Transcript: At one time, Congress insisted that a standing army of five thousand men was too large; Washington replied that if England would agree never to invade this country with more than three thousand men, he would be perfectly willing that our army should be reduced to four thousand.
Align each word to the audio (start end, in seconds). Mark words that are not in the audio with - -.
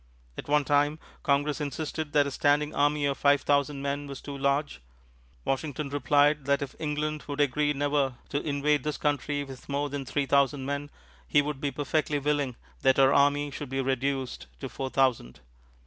At 0.35 0.47
one 0.47 0.65
time, 0.65 0.97
Congress 1.21 1.61
insisted 1.61 2.11
that 2.13 2.25
a 2.25 2.31
standing 2.31 2.73
army 2.73 3.05
of 3.05 3.19
five 3.19 3.41
thousand 3.41 3.83
men 3.83 4.07
was 4.07 4.19
too 4.19 4.35
large; 4.35 4.81
Washington 5.45 5.89
replied 5.89 6.45
that 6.45 6.63
if 6.63 6.73
England 6.79 7.25
would 7.27 7.39
agree 7.39 7.71
never 7.71 8.15
to 8.29 8.41
invade 8.41 8.83
this 8.83 8.97
country 8.97 9.43
with 9.43 9.69
more 9.69 9.89
than 9.91 10.03
three 10.03 10.25
thousand 10.25 10.65
men, 10.65 10.89
he 11.27 11.43
would 11.43 11.61
be 11.61 11.69
perfectly 11.69 12.17
willing 12.17 12.55
that 12.81 12.97
our 12.97 13.13
army 13.13 13.51
should 13.51 13.69
be 13.69 13.79
reduced 13.79 14.47
to 14.59 14.67
four 14.69 14.89
thousand. 14.89 15.41